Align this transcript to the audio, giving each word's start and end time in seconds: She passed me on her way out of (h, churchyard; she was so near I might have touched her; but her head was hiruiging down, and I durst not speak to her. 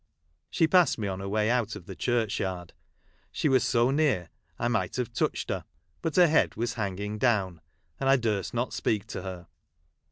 She 0.49 0.65
passed 0.67 0.97
me 0.97 1.07
on 1.07 1.19
her 1.19 1.29
way 1.29 1.51
out 1.51 1.75
of 1.75 1.87
(h, 1.87 1.95
churchyard; 1.99 2.73
she 3.31 3.47
was 3.47 3.63
so 3.63 3.91
near 3.91 4.29
I 4.57 4.67
might 4.67 4.95
have 4.95 5.13
touched 5.13 5.51
her; 5.51 5.63
but 6.01 6.15
her 6.15 6.25
head 6.25 6.55
was 6.55 6.73
hiruiging 6.73 7.19
down, 7.19 7.61
and 7.99 8.09
I 8.09 8.15
durst 8.15 8.51
not 8.51 8.73
speak 8.73 9.05
to 9.05 9.21
her. 9.21 9.47